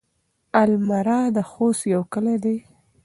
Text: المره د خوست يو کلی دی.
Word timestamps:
المره 0.63 1.19
د 1.35 1.37
خوست 1.49 1.83
يو 1.93 2.01
کلی 2.13 2.37
دی. 2.43 2.57